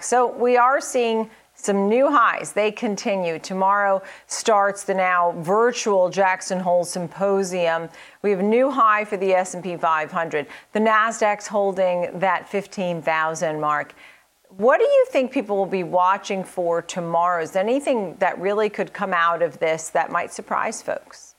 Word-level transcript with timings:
NASDAQ. 0.00 0.04
So 0.04 0.32
we 0.36 0.56
are 0.56 0.80
seeing 0.80 1.30
some 1.54 1.88
new 1.88 2.10
highs. 2.10 2.52
They 2.52 2.72
continue. 2.72 3.38
Tomorrow 3.38 4.02
starts 4.26 4.84
the 4.84 4.94
now 4.94 5.32
virtual 5.38 6.08
Jackson 6.08 6.58
Hole 6.58 6.84
Symposium. 6.84 7.88
We 8.22 8.30
have 8.30 8.40
a 8.40 8.44
new 8.44 8.70
high 8.70 9.04
for 9.04 9.18
the 9.18 9.34
S&P 9.34 9.76
500. 9.76 10.46
The 10.72 10.80
Nasdaq's 10.80 11.46
holding 11.46 12.18
that 12.18 12.48
15,000 12.48 13.60
mark. 13.60 13.94
What 14.56 14.78
do 14.78 14.84
you 14.84 15.06
think 15.10 15.32
people 15.32 15.56
will 15.56 15.66
be 15.66 15.84
watching 15.84 16.42
for 16.42 16.82
tomorrow? 16.82 17.42
Is 17.42 17.54
anything 17.54 18.16
that 18.18 18.40
really 18.40 18.68
could 18.70 18.92
come 18.92 19.12
out 19.12 19.42
of 19.42 19.58
this 19.58 19.90
that 19.90 20.10
might 20.10 20.32
surprise 20.32 20.82
folks? 20.82 21.29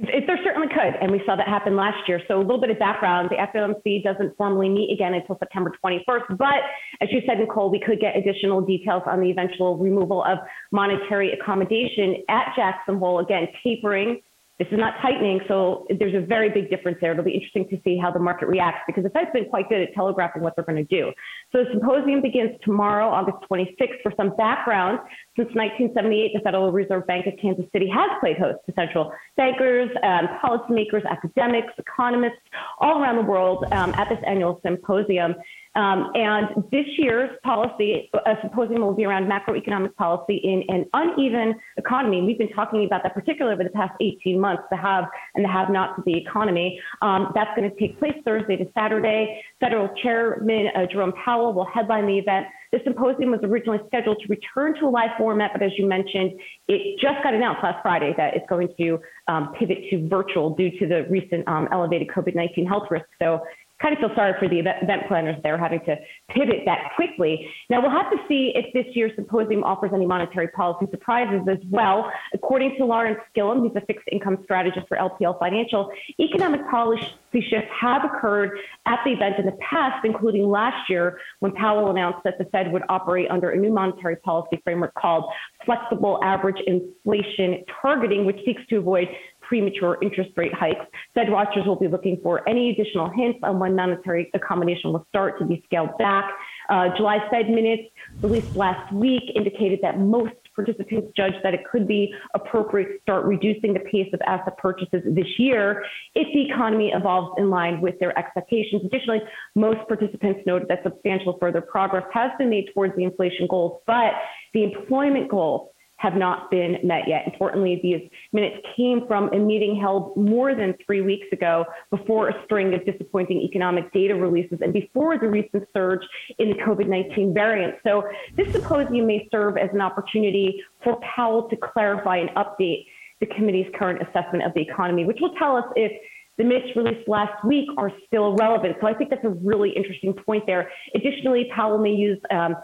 It, 0.00 0.24
there 0.26 0.38
certainly 0.44 0.68
could, 0.68 0.94
and 1.00 1.10
we 1.10 1.20
saw 1.26 1.34
that 1.34 1.48
happen 1.48 1.74
last 1.74 2.08
year. 2.08 2.20
So 2.28 2.38
a 2.38 2.42
little 2.42 2.60
bit 2.60 2.70
of 2.70 2.78
background: 2.78 3.30
the 3.30 3.36
FOMC 3.36 4.04
doesn't 4.04 4.36
formally 4.36 4.68
meet 4.68 4.92
again 4.92 5.14
until 5.14 5.36
September 5.38 5.72
21st. 5.84 6.38
But 6.38 6.62
as 7.00 7.08
you 7.10 7.20
said, 7.26 7.38
Nicole, 7.38 7.70
we 7.70 7.80
could 7.80 8.00
get 8.00 8.16
additional 8.16 8.60
details 8.60 9.02
on 9.06 9.20
the 9.20 9.30
eventual 9.30 9.76
removal 9.76 10.22
of 10.22 10.38
monetary 10.70 11.32
accommodation 11.32 12.22
at 12.28 12.54
Jackson 12.54 12.98
Hole. 12.98 13.18
Again, 13.18 13.48
tapering 13.64 14.20
this 14.58 14.66
is 14.72 14.78
not 14.78 14.94
tightening, 15.00 15.40
so 15.46 15.86
there's 16.00 16.14
a 16.14 16.26
very 16.26 16.50
big 16.50 16.68
difference 16.68 16.98
there. 17.00 17.12
It'll 17.12 17.24
be 17.24 17.30
interesting 17.30 17.68
to 17.68 17.80
see 17.84 17.96
how 17.96 18.10
the 18.10 18.18
market 18.18 18.48
reacts 18.48 18.80
because 18.88 19.04
the 19.04 19.10
Fed's 19.10 19.30
been 19.32 19.44
quite 19.44 19.68
good 19.68 19.80
at 19.80 19.94
telegraphing 19.94 20.42
what 20.42 20.56
they're 20.56 20.64
going 20.64 20.84
to 20.84 20.96
do. 20.96 21.12
So 21.52 21.62
the 21.62 21.70
symposium 21.70 22.22
begins 22.22 22.50
tomorrow, 22.64 23.08
August 23.08 23.38
26th. 23.48 24.02
For 24.02 24.12
some 24.16 24.34
background, 24.36 24.98
since 25.36 25.48
1978, 25.54 26.32
the 26.34 26.40
Federal 26.42 26.72
Reserve 26.72 27.06
Bank 27.06 27.26
of 27.26 27.34
Kansas 27.40 27.66
City 27.72 27.88
has 27.88 28.10
played 28.18 28.36
host 28.36 28.58
to 28.66 28.72
central 28.74 29.12
bankers, 29.36 29.90
um, 30.02 30.26
policymakers, 30.42 31.06
academics, 31.08 31.72
economists 31.78 32.42
all 32.80 33.00
around 33.00 33.14
the 33.14 33.30
world 33.30 33.64
um, 33.70 33.94
at 33.94 34.08
this 34.08 34.18
annual 34.26 34.60
symposium. 34.64 35.36
Um, 35.78 36.10
and 36.14 36.64
this 36.72 36.86
year's 36.98 37.30
policy, 37.44 38.10
a 38.26 38.34
symposium 38.42 38.82
will 38.82 38.94
be 38.94 39.04
around 39.04 39.30
macroeconomic 39.30 39.94
policy 39.94 40.40
in 40.42 40.64
an 40.74 40.86
uneven 40.92 41.54
economy. 41.76 42.20
We've 42.22 42.36
been 42.36 42.50
talking 42.50 42.84
about 42.84 43.04
that 43.04 43.14
particularly 43.14 43.54
over 43.54 43.62
the 43.62 43.70
past 43.70 43.92
18 44.00 44.40
months, 44.40 44.64
the 44.72 44.76
have 44.76 45.04
and 45.36 45.44
the 45.44 45.48
have 45.48 45.70
nots 45.70 45.96
of 45.96 46.04
the 46.04 46.16
economy. 46.16 46.80
Um, 47.00 47.30
that's 47.32 47.50
going 47.56 47.70
to 47.70 47.78
take 47.78 47.96
place 48.00 48.14
Thursday 48.24 48.56
to 48.56 48.66
Saturday. 48.74 49.40
Federal 49.60 49.88
Chairman 50.02 50.66
uh, 50.74 50.86
Jerome 50.90 51.12
Powell 51.24 51.52
will 51.52 51.66
headline 51.66 52.08
the 52.08 52.18
event. 52.18 52.46
The 52.72 52.80
symposium 52.82 53.30
was 53.30 53.40
originally 53.44 53.78
scheduled 53.86 54.18
to 54.18 54.28
return 54.28 54.74
to 54.80 54.86
a 54.86 54.90
live 54.90 55.10
format, 55.16 55.52
but 55.52 55.62
as 55.62 55.70
you 55.78 55.86
mentioned, 55.86 56.32
it 56.66 56.98
just 57.00 57.22
got 57.22 57.34
announced 57.34 57.62
last 57.62 57.80
Friday 57.82 58.14
that 58.16 58.34
it's 58.34 58.46
going 58.48 58.68
to 58.78 58.98
um, 59.28 59.54
pivot 59.58 59.78
to 59.90 60.08
virtual 60.08 60.54
due 60.56 60.70
to 60.78 60.88
the 60.88 61.06
recent 61.08 61.46
um, 61.46 61.68
elevated 61.70 62.08
COVID 62.08 62.34
19 62.34 62.66
health 62.66 62.88
risks. 62.90 63.08
So 63.22 63.40
kind 63.80 63.94
of 63.94 64.00
feel 64.00 64.14
sorry 64.16 64.34
for 64.38 64.48
the 64.48 64.58
event 64.58 65.06
planners 65.06 65.36
there 65.42 65.56
having 65.56 65.80
to 65.80 65.96
pivot 66.30 66.62
that 66.64 66.90
quickly. 66.96 67.48
Now 67.70 67.80
we'll 67.80 67.90
have 67.90 68.10
to 68.10 68.18
see 68.28 68.52
if 68.54 68.72
this 68.72 68.86
year's 68.94 69.12
symposium 69.14 69.62
offers 69.62 69.92
any 69.94 70.06
monetary 70.06 70.48
policy 70.48 70.86
surprises 70.90 71.46
as 71.50 71.58
well. 71.70 72.10
According 72.34 72.76
to 72.78 72.84
Lawrence 72.84 73.20
Gillum, 73.34 73.64
he's 73.64 73.76
a 73.76 73.84
fixed 73.86 74.08
income 74.10 74.38
strategist 74.44 74.88
for 74.88 74.96
LPL 74.96 75.38
Financial, 75.38 75.90
economic 76.18 76.68
policy 76.68 77.06
shifts 77.32 77.70
have 77.80 78.04
occurred 78.04 78.58
at 78.86 78.98
the 79.04 79.12
event 79.12 79.38
in 79.38 79.46
the 79.46 79.56
past, 79.70 80.04
including 80.04 80.48
last 80.48 80.90
year 80.90 81.18
when 81.40 81.52
Powell 81.52 81.90
announced 81.90 82.20
that 82.24 82.38
the 82.38 82.46
Fed 82.46 82.72
would 82.72 82.82
operate 82.88 83.30
under 83.30 83.50
a 83.50 83.56
new 83.56 83.72
monetary 83.72 84.16
policy 84.16 84.60
framework 84.64 84.94
called 84.94 85.24
flexible 85.64 86.18
average 86.22 86.56
inflation 86.66 87.64
targeting, 87.80 88.24
which 88.24 88.38
seeks 88.44 88.62
to 88.70 88.76
avoid 88.76 89.08
premature 89.48 89.96
interest 90.02 90.30
rate 90.36 90.52
hikes. 90.54 90.84
Fed 91.14 91.30
watchers 91.30 91.66
will 91.66 91.78
be 91.78 91.88
looking 91.88 92.18
for 92.22 92.46
any 92.48 92.70
additional 92.70 93.10
hints 93.10 93.38
on 93.42 93.58
when 93.58 93.74
monetary 93.74 94.30
accommodation 94.34 94.92
will 94.92 95.06
start 95.08 95.38
to 95.38 95.46
be 95.46 95.62
scaled 95.64 95.96
back. 95.98 96.30
Uh, 96.68 96.88
July 96.96 97.18
Fed 97.30 97.48
minutes 97.48 97.84
released 98.22 98.54
last 98.54 98.92
week 98.92 99.22
indicated 99.34 99.78
that 99.82 99.98
most 99.98 100.34
participants 100.54 101.12
judged 101.16 101.36
that 101.42 101.54
it 101.54 101.60
could 101.70 101.86
be 101.86 102.12
appropriate 102.34 102.86
to 102.86 103.00
start 103.02 103.24
reducing 103.24 103.72
the 103.72 103.80
pace 103.80 104.08
of 104.12 104.20
asset 104.26 104.58
purchases 104.58 105.02
this 105.06 105.38
year 105.38 105.84
if 106.14 106.26
the 106.34 106.52
economy 106.52 106.90
evolves 106.92 107.32
in 107.38 107.48
line 107.48 107.80
with 107.80 107.98
their 108.00 108.16
expectations. 108.18 108.82
Additionally, 108.84 109.20
most 109.54 109.78
participants 109.86 110.40
noted 110.46 110.68
that 110.68 110.80
substantial 110.82 111.38
further 111.40 111.60
progress 111.60 112.04
has 112.12 112.30
been 112.38 112.50
made 112.50 112.68
towards 112.74 112.94
the 112.96 113.04
inflation 113.04 113.46
goals, 113.48 113.80
but 113.86 114.12
the 114.52 114.64
employment 114.64 115.30
goals 115.30 115.70
have 115.98 116.14
not 116.14 116.50
been 116.50 116.78
met 116.82 117.02
yet. 117.06 117.22
Importantly, 117.26 117.80
these 117.82 118.08
minutes 118.32 118.56
came 118.76 119.06
from 119.06 119.32
a 119.32 119.38
meeting 119.38 119.78
held 119.80 120.16
more 120.16 120.54
than 120.54 120.74
three 120.86 121.00
weeks 121.00 121.26
ago 121.32 121.64
before 121.90 122.28
a 122.28 122.44
string 122.44 122.72
of 122.72 122.84
disappointing 122.86 123.40
economic 123.40 123.92
data 123.92 124.14
releases 124.14 124.58
and 124.60 124.72
before 124.72 125.18
the 125.18 125.28
recent 125.28 125.68
surge 125.76 126.02
in 126.38 126.50
the 126.50 126.54
COVID 126.56 126.88
19 126.88 127.34
variant. 127.34 127.74
So, 127.84 128.04
this 128.36 128.50
symposium 128.52 129.06
may 129.06 129.28
serve 129.30 129.56
as 129.56 129.70
an 129.72 129.80
opportunity 129.80 130.62
for 130.82 131.00
Powell 131.16 131.48
to 131.50 131.56
clarify 131.56 132.18
and 132.18 132.30
update 132.30 132.86
the 133.20 133.26
committee's 133.26 133.66
current 133.76 134.00
assessment 134.00 134.44
of 134.44 134.54
the 134.54 134.60
economy, 134.60 135.04
which 135.04 135.18
will 135.20 135.34
tell 135.34 135.56
us 135.56 135.64
if 135.74 135.92
the 136.36 136.44
minutes 136.44 136.68
released 136.76 137.08
last 137.08 137.44
week 137.44 137.68
are 137.76 137.90
still 138.06 138.36
relevant. 138.36 138.76
So 138.80 138.86
I 138.86 138.94
think 138.94 139.10
that's 139.10 139.24
a 139.24 139.30
really 139.30 139.70
interesting 139.70 140.14
point 140.14 140.46
there. 140.46 140.70
Additionally, 140.94 141.50
Powell 141.54 141.78
may 141.78 141.90
use 141.90 142.18
um, 142.30 142.54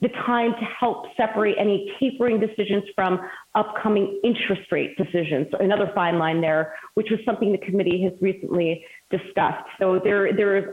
the 0.00 0.08
time 0.26 0.52
to 0.52 0.64
help 0.78 1.06
separate 1.16 1.56
any 1.58 1.92
tapering 2.00 2.40
decisions 2.40 2.84
from 2.94 3.20
upcoming 3.54 4.20
interest 4.24 4.62
rate 4.72 4.96
decisions. 4.96 5.46
Another 5.60 5.90
fine 5.94 6.18
line 6.18 6.40
there, 6.40 6.74
which 6.94 7.08
was 7.10 7.20
something 7.24 7.52
the 7.52 7.58
committee 7.58 8.02
has 8.02 8.12
recently 8.20 8.84
discussed. 9.10 9.66
So 9.78 10.00
there, 10.02 10.34
there 10.34 10.56
is 10.56 10.64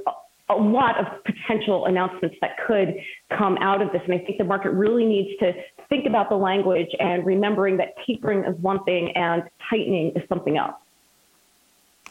a 0.50 0.54
lot 0.54 0.98
of 0.98 1.06
potential 1.26 1.88
announcements 1.88 2.38
that 2.40 2.52
could 2.66 2.96
come 3.38 3.58
out 3.58 3.82
of 3.82 3.92
this. 3.92 4.02
And 4.06 4.14
I 4.14 4.20
think 4.20 4.38
the 4.38 4.46
market 4.46 4.72
really 4.72 5.06
needs 5.06 5.38
to 5.40 5.52
think 5.90 6.06
about 6.08 6.30
the 6.30 6.36
language 6.36 6.90
and 7.00 7.26
remembering 7.26 7.78
that 7.78 7.96
tapering 8.06 8.46
is 8.46 8.56
one 8.62 8.84
thing 8.86 9.12
and 9.16 9.44
tightening 9.70 10.14
is 10.16 10.24
something 10.30 10.58
else. 10.58 10.76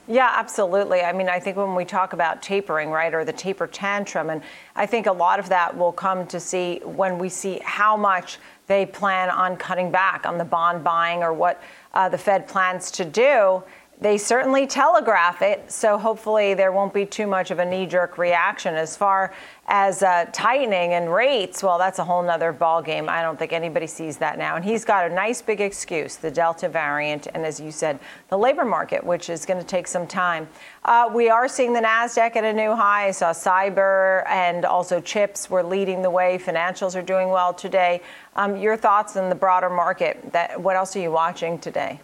Yeah, 0.08 0.30
absolutely. 0.32 1.00
I 1.00 1.12
mean, 1.12 1.28
I 1.28 1.40
think 1.40 1.56
when 1.56 1.74
we 1.74 1.84
talk 1.84 2.12
about 2.12 2.40
tapering, 2.40 2.90
right, 2.90 3.12
or 3.12 3.24
the 3.24 3.32
taper 3.32 3.66
tantrum, 3.66 4.30
and 4.30 4.40
I 4.76 4.86
think 4.86 5.06
a 5.06 5.12
lot 5.12 5.40
of 5.40 5.48
that 5.48 5.76
will 5.76 5.92
come 5.92 6.26
to 6.28 6.38
see 6.38 6.80
when 6.84 7.18
we 7.18 7.28
see 7.28 7.60
how 7.64 7.96
much 7.96 8.38
they 8.68 8.86
plan 8.86 9.30
on 9.30 9.56
cutting 9.56 9.90
back 9.90 10.24
on 10.24 10.38
the 10.38 10.44
bond 10.44 10.84
buying 10.84 11.22
or 11.22 11.32
what 11.32 11.60
uh, 11.92 12.08
the 12.08 12.18
Fed 12.18 12.46
plans 12.46 12.90
to 12.92 13.04
do 13.04 13.64
they 14.00 14.18
certainly 14.18 14.66
telegraph 14.66 15.40
it, 15.40 15.70
so 15.72 15.96
hopefully 15.96 16.52
there 16.52 16.70
won't 16.70 16.92
be 16.92 17.06
too 17.06 17.26
much 17.26 17.50
of 17.50 17.58
a 17.58 17.64
knee 17.64 17.86
jerk 17.86 18.18
reaction. 18.18 18.74
As 18.74 18.96
far 18.96 19.32
as 19.68 20.02
uh, 20.02 20.26
tightening 20.32 20.92
and 20.92 21.12
rates, 21.12 21.62
well, 21.62 21.76
that's 21.76 21.98
a 21.98 22.04
whole 22.04 22.22
nother 22.22 22.52
ballgame. 22.52 23.08
I 23.08 23.20
don't 23.20 23.36
think 23.36 23.52
anybody 23.52 23.88
sees 23.88 24.16
that 24.18 24.38
now. 24.38 24.54
And 24.54 24.64
he's 24.64 24.84
got 24.84 25.10
a 25.10 25.14
nice 25.14 25.42
big 25.42 25.60
excuse 25.60 26.16
the 26.16 26.30
Delta 26.30 26.68
variant, 26.68 27.26
and 27.34 27.44
as 27.44 27.58
you 27.58 27.72
said, 27.72 27.98
the 28.28 28.38
labor 28.38 28.64
market, 28.64 29.04
which 29.04 29.28
is 29.28 29.44
going 29.44 29.60
to 29.60 29.66
take 29.66 29.88
some 29.88 30.06
time. 30.06 30.48
Uh, 30.84 31.10
we 31.12 31.28
are 31.28 31.48
seeing 31.48 31.72
the 31.72 31.80
NASDAQ 31.80 32.36
at 32.36 32.44
a 32.44 32.52
new 32.52 32.76
high. 32.76 33.08
I 33.08 33.10
saw 33.10 33.32
cyber 33.32 34.26
and 34.28 34.64
also 34.64 35.00
chips 35.00 35.50
were 35.50 35.62
leading 35.62 36.02
the 36.02 36.10
way. 36.10 36.38
Financials 36.38 36.94
are 36.94 37.02
doing 37.02 37.28
well 37.28 37.52
today. 37.52 38.02
Um, 38.36 38.56
your 38.56 38.76
thoughts 38.76 39.16
on 39.16 39.28
the 39.28 39.34
broader 39.34 39.70
market? 39.70 40.32
That, 40.32 40.60
what 40.60 40.76
else 40.76 40.94
are 40.94 41.00
you 41.00 41.10
watching 41.10 41.58
today? 41.58 42.00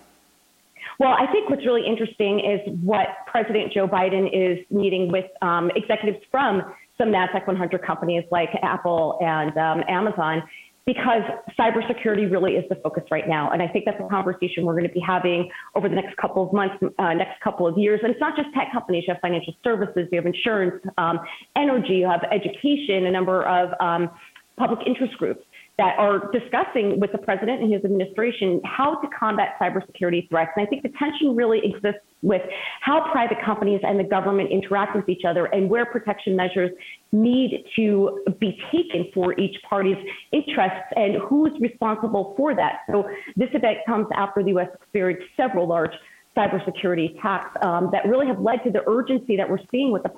Well, 0.99 1.13
I 1.13 1.31
think 1.33 1.49
what's 1.49 1.65
really 1.65 1.87
interesting 1.87 2.41
is 2.41 2.61
what 2.83 3.09
President 3.27 3.73
Joe 3.73 3.89
Biden 3.89 4.29
is 4.33 4.65
meeting 4.71 5.11
with 5.11 5.27
um, 5.41 5.71
executives 5.75 6.25
from 6.31 6.63
some 7.03 7.13
NASDAQ 7.13 7.47
100 7.47 7.83
companies 7.85 8.25
like 8.31 8.51
Apple 8.63 9.19
and 9.21 9.57
um, 9.59 9.83
Amazon, 9.89 10.43
because 10.87 11.23
cybersecurity 11.59 12.31
really 12.31 12.53
is 12.53 12.65
the 12.69 12.77
focus 12.77 13.03
right 13.11 13.29
now. 13.29 13.51
And 13.51 13.61
I 13.63 13.69
think 13.69 13.85
that's 13.85 14.01
a 14.01 14.09
conversation 14.09 14.65
we're 14.65 14.75
going 14.75 14.89
to 14.89 14.95
be 14.95 15.03
having 15.05 15.49
over 15.75 15.89
the 15.89 15.95
next 15.95 16.17
couple 16.17 16.47
of 16.47 16.53
months, 16.53 16.77
uh, 16.99 17.15
next 17.15 17.41
couple 17.43 17.67
of 17.67 17.77
years. 17.77 18.01
And 18.03 18.13
it's 18.13 18.21
not 18.21 18.37
just 18.37 18.49
tech 18.55 18.73
companies, 18.73 19.05
you 19.07 19.15
have 19.15 19.21
financial 19.21 19.55
services, 19.63 20.09
you 20.11 20.17
have 20.17 20.27
insurance, 20.27 20.83
um, 20.99 21.21
energy, 21.57 21.95
you 21.95 22.09
have 22.09 22.23
education, 22.33 23.07
a 23.07 23.11
number 23.11 23.45
of 23.45 23.71
um, 23.81 24.11
public 24.57 24.81
interest 24.87 25.17
groups 25.19 25.45
that 25.79 25.99
are 25.99 26.31
discussing 26.33 27.01
with 27.01 27.13
the 27.13 27.19
president 27.19 27.63
and 27.63 27.73
his 27.73 27.85
administration 27.85 28.61
how 28.65 28.97
to 29.01 29.09
combat 29.19 29.57
cybersecurity 29.61 30.29
threats. 30.29 30.51
And 30.57 30.67
I 30.67 30.69
think 30.69 30.83
the 30.83 30.91
tension 30.99 31.35
really 31.35 31.61
exists 31.65 32.07
with 32.21 32.43
how 32.81 33.11
private 33.11 33.39
companies 33.45 33.81
and 33.83 33.99
the 33.99 34.05
government 34.05 34.51
interact 34.53 34.95
with 34.95 35.09
each 35.09 35.23
other 35.27 35.47
and 35.47 35.69
where 35.69 35.87
protection 35.87 36.37
measures 36.37 36.71
need 37.11 37.65
to 37.77 38.23
be 38.39 38.59
taken 38.71 39.11
for 39.15 39.39
each 39.41 39.57
party's 39.69 39.97
interests 40.33 40.93
and 40.95 41.17
who 41.29 41.47
is 41.47 41.53
responsible 41.61 42.35
for 42.37 42.55
that. 42.55 42.81
So 42.91 43.09
this 43.37 43.49
event 43.55 43.79
comes 43.87 44.07
after 44.15 44.43
the 44.43 44.51
U.S. 44.51 44.69
experienced 44.75 45.27
several 45.37 45.67
large 45.67 45.93
cybersecurity 46.37 47.19
attacks 47.19 47.51
um, 47.63 47.91
that 47.93 48.07
really 48.07 48.27
have 48.27 48.41
led 48.41 48.63
to 48.65 48.71
the 48.71 48.83
urgency 48.89 49.37
that 49.37 49.49
we're 49.49 49.59
seeing 49.71 49.91
with 49.91 50.03
the 50.03 50.09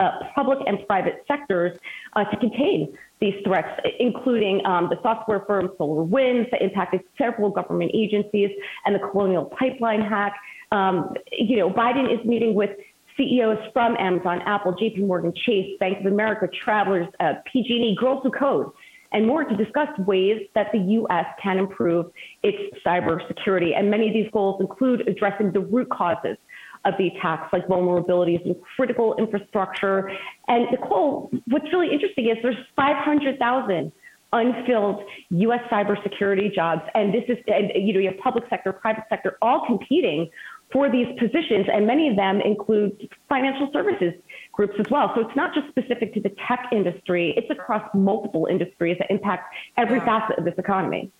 uh, 0.00 0.10
public 0.34 0.58
and 0.66 0.78
private 0.86 1.24
sectors 1.28 1.76
uh, 2.14 2.24
to 2.24 2.36
contain 2.38 2.96
these 3.20 3.34
threats, 3.44 3.80
including 3.98 4.64
um, 4.66 4.88
the 4.90 4.96
software 5.02 5.44
firm 5.46 5.70
SolarWinds 5.78 6.50
that 6.50 6.62
impacted 6.62 7.00
several 7.16 7.50
government 7.50 7.90
agencies 7.94 8.50
and 8.84 8.94
the 8.94 9.00
Colonial 9.10 9.46
Pipeline 9.58 10.00
hack. 10.00 10.34
Um, 10.72 11.14
you 11.32 11.56
know, 11.56 11.70
Biden 11.70 12.12
is 12.12 12.24
meeting 12.26 12.54
with 12.54 12.70
CEOs 13.16 13.58
from 13.72 13.96
Amazon, 13.98 14.40
Apple, 14.44 14.74
JP 14.74 15.06
Morgan, 15.06 15.32
Chase, 15.46 15.76
Bank 15.78 16.00
of 16.00 16.06
America, 16.06 16.48
Travelers, 16.64 17.06
uh, 17.20 17.34
PG&E, 17.50 17.96
Girls 18.00 18.20
Who 18.24 18.30
Code, 18.30 18.70
and 19.12 19.26
more 19.26 19.44
to 19.44 19.56
discuss 19.56 19.88
ways 20.00 20.42
that 20.54 20.72
the 20.72 20.78
U.S. 20.78 21.26
can 21.40 21.58
improve 21.58 22.06
its 22.42 22.58
cybersecurity. 22.84 23.78
And 23.78 23.88
many 23.88 24.08
of 24.08 24.14
these 24.14 24.28
goals 24.32 24.60
include 24.60 25.06
addressing 25.06 25.52
the 25.52 25.60
root 25.60 25.88
causes 25.90 26.36
of 26.84 26.94
the 26.98 27.08
attacks, 27.08 27.52
like 27.52 27.66
vulnerabilities 27.66 28.44
in 28.44 28.54
critical 28.76 29.14
infrastructure. 29.16 30.10
And 30.48 30.66
Nicole, 30.70 31.30
what's 31.48 31.66
really 31.72 31.92
interesting 31.92 32.28
is 32.28 32.36
there's 32.42 32.56
500,000 32.76 33.92
unfilled 34.32 35.02
U.S. 35.30 35.60
cybersecurity 35.70 36.52
jobs, 36.52 36.82
and 36.94 37.14
this 37.14 37.22
is, 37.28 37.38
and, 37.46 37.70
you 37.74 37.94
know, 37.94 38.00
you 38.00 38.10
have 38.10 38.18
public 38.18 38.44
sector, 38.50 38.72
private 38.72 39.04
sector, 39.08 39.38
all 39.40 39.64
competing 39.66 40.28
for 40.72 40.90
these 40.90 41.06
positions, 41.18 41.66
and 41.72 41.86
many 41.86 42.08
of 42.08 42.16
them 42.16 42.40
include 42.40 43.08
financial 43.28 43.70
services 43.72 44.12
groups 44.52 44.74
as 44.78 44.86
well. 44.90 45.12
So 45.14 45.20
it's 45.20 45.36
not 45.36 45.54
just 45.54 45.68
specific 45.68 46.12
to 46.14 46.20
the 46.20 46.30
tech 46.48 46.66
industry; 46.72 47.32
it's 47.36 47.48
across 47.50 47.88
multiple 47.94 48.46
industries 48.50 48.96
that 48.98 49.10
impact 49.10 49.54
every 49.76 50.00
facet 50.00 50.36
of 50.38 50.44
this 50.44 50.54
economy. 50.58 51.12